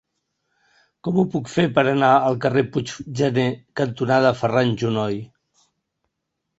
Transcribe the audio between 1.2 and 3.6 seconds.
puc fer per anar al carrer Puiggener